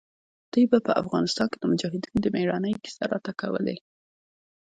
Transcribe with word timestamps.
دوى 0.51 0.65
به 0.71 0.77
په 0.87 0.91
افغانستان 1.01 1.47
کښې 1.51 1.59
د 1.59 1.63
مجاهدينو 1.71 2.17
د 2.21 2.27
مېړانې 2.35 2.71
کيسې 2.83 3.03
راته 3.13 3.31
کولې. 3.41 3.77